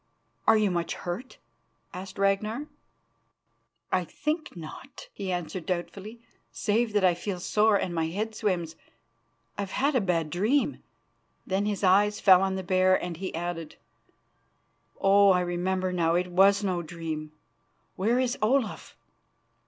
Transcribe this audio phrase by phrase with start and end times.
[0.47, 1.37] "Are you much hurt?"
[1.93, 2.65] asked Ragnar.
[3.91, 6.19] "I think not," he answered doubtfully,
[6.51, 8.75] "save that I feel sore and my head swims.
[9.59, 10.81] I have had a bad dream."
[11.45, 13.75] Then his eyes fell on the bear, and he added:
[14.99, 17.33] "Oh, I remember now; it was no dream.
[17.95, 18.97] Where is Olaf?"